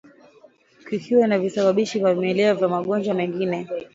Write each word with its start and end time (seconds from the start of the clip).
Kukiwa 0.89 1.27
na 1.27 1.39
visababishi 1.39 1.99
vya 1.99 2.13
vimelea 2.13 2.53
vya 2.55 2.67
magonjwa 2.67 3.13
mengine 3.15 3.67